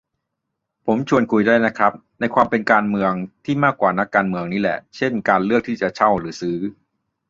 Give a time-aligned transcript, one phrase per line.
[0.85, 3.13] ผมว่าชวนคุยได้นะครับ ในความเป็นการเมือง
[3.45, 6.57] ที่มากกว่านักการเมือง นี่แหละ เช่น การเลือกที่จะเช่าหรือซื้อ